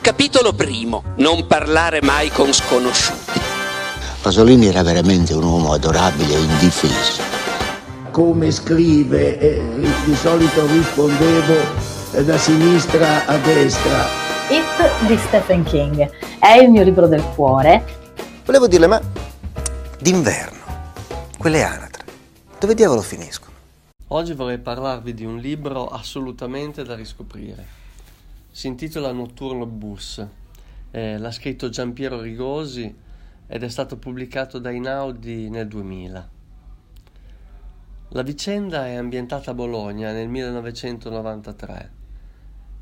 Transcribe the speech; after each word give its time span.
Capitolo 0.00 0.52
primo. 0.52 1.02
Non 1.16 1.46
parlare 1.46 2.00
mai 2.02 2.30
con 2.30 2.52
sconosciuti. 2.52 3.40
Pasolini 4.22 4.66
era 4.66 4.82
veramente 4.82 5.34
un 5.34 5.42
uomo 5.42 5.72
adorabile 5.72 6.34
e 6.34 6.38
indifeso. 6.38 7.22
Come 8.10 8.50
scrive, 8.50 9.38
eh, 9.38 9.60
di 10.04 10.14
solito 10.14 10.66
rispondevo 10.66 11.54
eh, 12.12 12.24
da 12.24 12.38
sinistra 12.38 13.26
a 13.26 13.36
destra. 13.38 14.06
It 14.48 15.06
di 15.06 15.18
Stephen 15.18 15.64
King 15.64 16.10
è 16.38 16.52
il 16.52 16.70
mio 16.70 16.84
libro 16.84 17.06
del 17.06 17.22
cuore. 17.34 17.84
Volevo 18.44 18.66
dirle, 18.66 18.86
ma 18.86 19.00
d'inverno, 19.98 20.58
quelle 21.36 21.62
anatre, 21.62 22.04
dove 22.58 22.74
diavolo 22.74 23.02
finiscono? 23.02 23.52
Oggi 24.08 24.32
vorrei 24.32 24.58
parlarvi 24.58 25.12
di 25.12 25.26
un 25.26 25.36
libro 25.36 25.88
assolutamente 25.88 26.82
da 26.82 26.94
riscoprire. 26.94 27.86
Si 28.58 28.66
intitola 28.66 29.12
Notturno 29.12 29.66
Bus, 29.66 30.26
eh, 30.90 31.16
l'ha 31.16 31.30
scritto 31.30 31.68
Giampiero 31.68 32.20
Rigosi 32.20 32.92
ed 33.46 33.62
è 33.62 33.68
stato 33.68 33.98
pubblicato 33.98 34.58
da 34.58 34.72
Inaudi 34.72 35.48
nel 35.48 35.68
2000. 35.68 36.28
La 38.08 38.22
vicenda 38.22 38.88
è 38.88 38.94
ambientata 38.94 39.52
a 39.52 39.54
Bologna 39.54 40.10
nel 40.10 40.26
1993. 40.26 41.92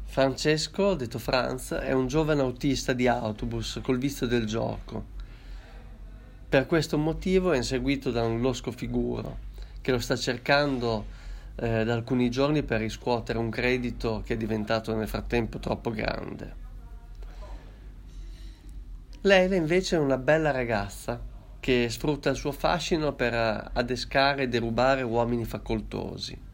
Francesco, 0.04 0.94
detto 0.94 1.18
Franz, 1.18 1.72
è 1.72 1.92
un 1.92 2.06
giovane 2.06 2.40
autista 2.40 2.94
di 2.94 3.06
autobus 3.06 3.78
col 3.82 3.98
vizio 3.98 4.26
del 4.26 4.46
gioco. 4.46 5.04
Per 6.48 6.64
questo 6.64 6.96
motivo 6.96 7.52
è 7.52 7.58
inseguito 7.58 8.10
da 8.10 8.22
un 8.22 8.40
losco 8.40 8.72
figuro 8.72 9.40
che 9.82 9.92
lo 9.92 9.98
sta 9.98 10.16
cercando 10.16 11.04
eh, 11.56 11.84
da 11.84 11.94
alcuni 11.94 12.30
giorni 12.30 12.62
per 12.62 12.80
riscuotere 12.80 13.38
un 13.38 13.50
credito 13.50 14.22
che 14.24 14.34
è 14.34 14.36
diventato 14.36 14.94
nel 14.94 15.08
frattempo 15.08 15.58
troppo 15.58 15.90
grande. 15.90 16.64
Leila 19.22 19.56
invece 19.56 19.96
è 19.96 19.98
una 19.98 20.18
bella 20.18 20.50
ragazza 20.50 21.20
che 21.58 21.88
sfrutta 21.90 22.30
il 22.30 22.36
suo 22.36 22.52
fascino 22.52 23.12
per 23.14 23.34
adescare 23.72 24.44
e 24.44 24.48
derubare 24.48 25.02
uomini 25.02 25.44
facoltosi. 25.44 26.44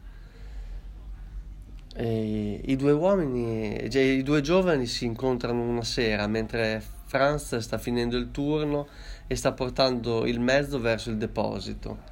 E 1.95 2.61
I 2.65 2.77
due 2.77 2.93
uomini, 2.93 3.91
cioè, 3.91 4.01
i 4.01 4.23
due 4.23 4.41
giovani 4.41 4.87
si 4.87 5.05
incontrano 5.05 5.61
una 5.61 5.83
sera 5.83 6.27
mentre 6.27 6.83
Franz 7.05 7.59
sta 7.59 7.77
finendo 7.77 8.17
il 8.17 8.31
turno 8.31 8.89
e 9.27 9.37
sta 9.37 9.53
portando 9.53 10.25
il 10.25 10.41
mezzo 10.41 10.81
verso 10.81 11.11
il 11.11 11.19
deposito. 11.19 12.12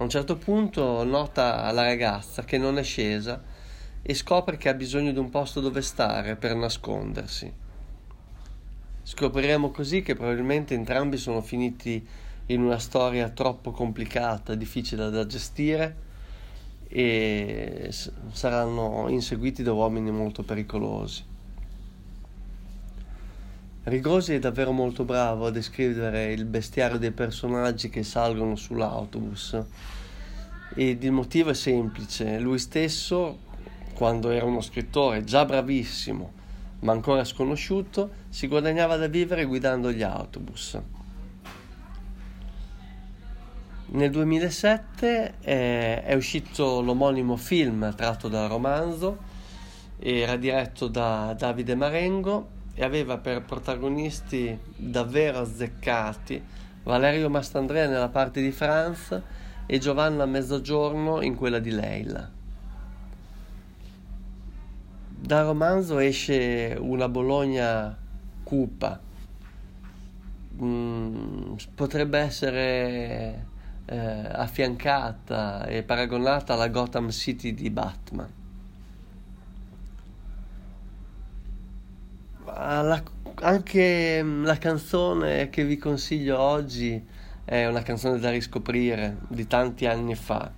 A 0.00 0.04
un 0.04 0.10
certo 0.10 0.36
punto 0.36 1.02
nota 1.02 1.72
la 1.72 1.82
ragazza 1.82 2.44
che 2.44 2.56
non 2.56 2.78
è 2.78 2.84
scesa 2.84 3.42
e 4.00 4.14
scopre 4.14 4.56
che 4.56 4.68
ha 4.68 4.74
bisogno 4.74 5.10
di 5.10 5.18
un 5.18 5.28
posto 5.28 5.60
dove 5.60 5.82
stare 5.82 6.36
per 6.36 6.54
nascondersi. 6.54 7.52
Scopriremo 9.02 9.72
così 9.72 10.02
che 10.02 10.14
probabilmente 10.14 10.74
entrambi 10.74 11.16
sono 11.16 11.40
finiti 11.40 12.06
in 12.46 12.62
una 12.62 12.78
storia 12.78 13.28
troppo 13.30 13.72
complicata, 13.72 14.54
difficile 14.54 15.10
da 15.10 15.26
gestire 15.26 15.96
e 16.86 17.90
saranno 18.30 19.06
inseguiti 19.08 19.64
da 19.64 19.72
uomini 19.72 20.12
molto 20.12 20.44
pericolosi. 20.44 21.24
Rigosi 23.88 24.34
è 24.34 24.38
davvero 24.38 24.70
molto 24.70 25.04
bravo 25.04 25.46
a 25.46 25.50
descrivere 25.50 26.32
il 26.32 26.44
bestiario 26.44 26.98
dei 26.98 27.10
personaggi 27.10 27.88
che 27.88 28.02
salgono 28.02 28.54
sull'autobus. 28.54 29.62
Ed 30.74 31.02
il 31.02 31.12
motivo 31.12 31.50
è 31.50 31.54
semplice, 31.54 32.38
lui 32.38 32.58
stesso 32.58 33.38
quando 33.94 34.30
era 34.30 34.44
uno 34.44 34.60
scrittore 34.60 35.24
già 35.24 35.44
bravissimo 35.44 36.36
ma 36.80 36.92
ancora 36.92 37.24
sconosciuto, 37.24 38.10
si 38.28 38.46
guadagnava 38.46 38.96
da 38.96 39.08
vivere 39.08 39.44
guidando 39.44 39.90
gli 39.90 40.02
autobus. 40.02 40.78
Nel 43.90 44.10
2007 44.10 45.34
eh, 45.40 46.02
è 46.04 46.14
uscito 46.14 46.82
l'omonimo 46.82 47.36
film 47.36 47.94
tratto 47.96 48.28
dal 48.28 48.48
romanzo, 48.48 49.18
era 49.98 50.36
diretto 50.36 50.86
da 50.86 51.34
Davide 51.36 51.74
Marengo 51.74 52.56
e 52.78 52.84
aveva 52.84 53.18
per 53.18 53.42
protagonisti 53.42 54.56
davvero 54.76 55.40
azzeccati 55.40 56.40
Valerio 56.84 57.28
Mastandrea 57.28 57.88
nella 57.88 58.08
parte 58.08 58.40
di 58.40 58.52
Franz 58.52 59.20
e 59.66 59.78
Giovanna 59.78 60.26
Mezzogiorno 60.26 61.20
in 61.20 61.34
quella 61.34 61.58
di 61.58 61.70
Leila. 61.70 62.30
Dal 65.08 65.44
romanzo 65.44 65.98
esce 65.98 66.76
una 66.78 67.08
Bologna 67.08 67.98
cupa, 68.44 69.00
mm, 70.62 71.54
potrebbe 71.74 72.18
essere 72.20 73.46
eh, 73.86 73.98
affiancata 73.98 75.66
e 75.66 75.82
paragonata 75.82 76.54
alla 76.54 76.68
Gotham 76.68 77.10
City 77.10 77.54
di 77.54 77.70
Batman. 77.70 78.37
La, 82.60 83.00
anche 83.42 84.20
mm, 84.20 84.44
la 84.44 84.58
canzone 84.58 85.48
che 85.48 85.64
vi 85.64 85.76
consiglio 85.76 86.40
oggi 86.40 87.00
è 87.44 87.66
una 87.66 87.82
canzone 87.82 88.18
da 88.18 88.30
riscoprire 88.30 89.18
di 89.28 89.46
tanti 89.46 89.86
anni 89.86 90.16
fa, 90.16 90.50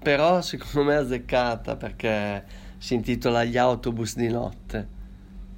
però 0.00 0.42
secondo 0.42 0.84
me 0.84 0.96
è 0.96 0.98
azzeccata 0.98 1.76
perché 1.76 2.44
si 2.76 2.92
intitola 2.92 3.42
Gli 3.42 3.56
autobus 3.56 4.16
di 4.16 4.28
notte 4.28 4.88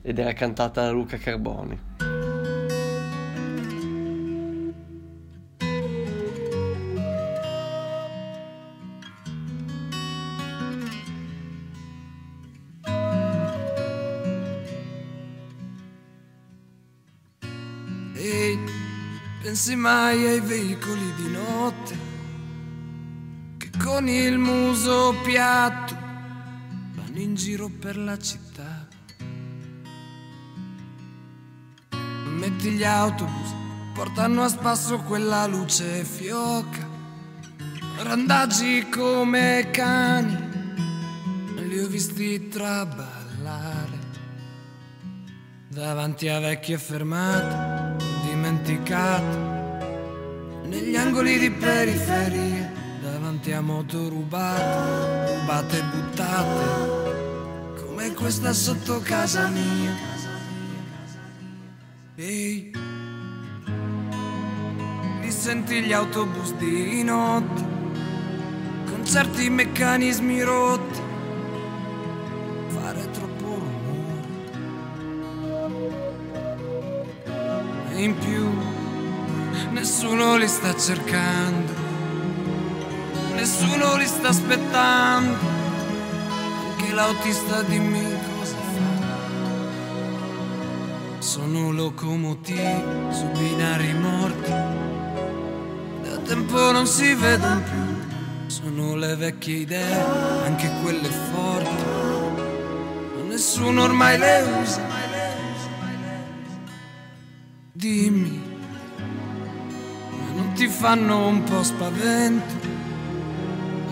ed 0.03 0.21
era 0.21 0.33
cantata 0.33 0.85
da 0.85 0.91
Luca 0.93 1.19
Carboni. 1.19 2.10
Ehi, 18.21 18.59
pensi 19.43 19.75
mai 19.77 20.27
ai 20.27 20.41
veicoli 20.41 21.15
di 21.15 21.31
notte 21.31 21.99
che 23.57 23.71
con 23.83 24.07
il 24.09 24.37
muso 24.37 25.15
piatto 25.25 26.09
in 27.21 27.35
giro 27.35 27.69
per 27.69 27.97
la 27.97 28.19
città. 28.19 28.89
Metti 31.91 32.71
gli 32.71 32.85
autobus, 32.85 33.55
portano 33.95 34.43
a 34.43 34.49
spasso 34.49 34.99
quella 35.01 35.47
luce 35.47 36.05
fioca. 36.05 36.89
Randaggi 38.03 38.89
come 38.89 39.69
cani, 39.71 40.37
li 41.69 41.79
ho 41.79 41.87
visti 41.87 42.49
traballare. 42.49 43.99
Davanti 45.69 46.29
a 46.29 46.41
vecchie 46.41 46.79
fermate, 46.79 48.10
dimenticate, 48.61 49.49
negli 50.65 50.97
angoli 50.97 51.39
di 51.39 51.51
periferia, 51.51 52.73
davanti 53.01 53.53
a 53.53 53.61
moto 53.61 54.09
rubate, 54.09 55.35
rubate 55.35 55.79
e 55.79 55.83
buttate 55.83 57.85
come 57.85 58.15
questa 58.15 58.53
sotto 58.53 59.01
casa 59.01 59.49
mia. 59.49 60.09
Ehi, 62.17 62.73
li 65.21 65.31
senti 65.31 65.83
gli 65.83 65.93
autobus 65.93 66.55
di 66.55 67.03
notte, 67.03 67.65
con 68.91 69.05
certi 69.05 69.49
meccanismi 69.49 70.43
rotti, 70.43 71.01
fare 72.69 73.11
troppo 73.11 73.45
rumore. 73.45 73.69
In 77.97 78.17
più, 78.19 78.50
nessuno 79.81 80.37
li 80.37 80.47
sta 80.47 80.77
cercando, 80.77 81.73
nessuno 83.35 83.97
li 83.97 84.07
sta 84.07 84.29
aspettando 84.29 85.59
l'autista 86.93 87.63
dimmi 87.63 88.05
cosa 88.37 88.57
fa. 88.57 88.89
Sono 91.19 91.71
locomotive 91.73 92.83
su 93.11 93.25
binari 93.39 93.95
morti, 93.95 94.51
da 96.03 96.17
tempo 96.25 96.73
non 96.73 96.87
si 96.87 97.15
vedono 97.15 97.63
più. 97.63 97.99
Sono 98.49 98.97
le 98.97 99.17
vecchie 99.17 99.59
idee, 99.59 99.95
anche 100.45 100.71
quelle 100.83 101.09
forti, 101.09 101.85
ma 103.15 103.23
nessuno 103.29 103.85
ormai 103.85 104.19
le 104.19 104.43
usa. 104.61 104.83
Dimmi, 107.73 108.50
ti 110.61 110.69
fanno 110.69 111.27
un 111.27 111.43
po' 111.43 111.63
spavento? 111.63 112.55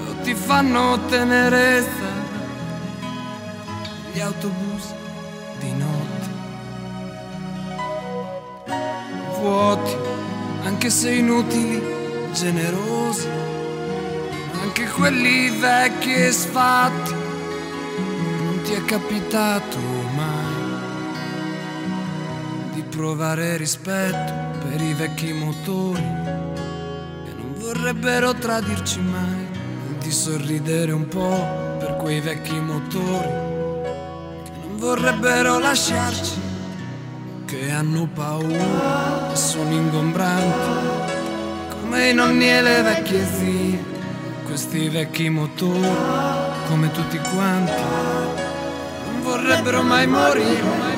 O 0.06 0.14
ti 0.22 0.34
fanno 0.34 1.02
tenerezza? 1.06 2.10
gli 4.12 4.20
autobus 4.20 4.92
di 5.60 5.72
notte. 5.72 6.28
vuoti, 9.40 9.96
anche 10.64 10.90
se 10.90 11.10
inutili, 11.12 11.80
generosi, 12.34 13.28
anche 14.60 14.88
quelli 14.88 15.48
vecchi 15.48 16.12
e 16.12 16.32
sfatti. 16.32 17.14
Non 18.44 18.60
ti 18.64 18.74
è 18.74 18.84
capitato 18.84 19.78
mai 20.14 20.76
di 22.74 22.82
provare 22.82 23.56
rispetto 23.56 24.58
per 24.68 24.82
i 24.82 24.92
vecchi 24.92 25.32
motori 25.32 26.47
vorrebbero 27.58 28.34
tradirci 28.34 29.00
mai, 29.00 29.46
di 29.98 30.10
sorridere 30.12 30.92
un 30.92 31.08
po' 31.08 31.76
per 31.78 31.96
quei 31.96 32.20
vecchi 32.20 32.58
motori 32.58 33.28
che 34.44 34.52
non 34.62 34.76
vorrebbero 34.76 35.58
lasciarci 35.58 36.40
che 37.46 37.70
hanno 37.70 38.08
paura 38.14 39.32
e 39.32 39.36
sono 39.36 39.72
ingombranti 39.72 41.12
come 41.80 42.10
i 42.10 42.14
nonni 42.14 42.48
e 42.48 42.62
le 42.62 42.82
vecchie 42.82 43.26
zie. 43.26 43.96
Questi 44.44 44.88
vecchi 44.88 45.28
motori 45.28 45.88
come 46.68 46.90
tutti 46.90 47.18
quanti 47.34 47.82
non 49.04 49.22
vorrebbero 49.22 49.82
mai 49.82 50.06
morire 50.06 50.97